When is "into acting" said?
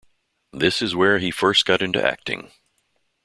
1.83-2.49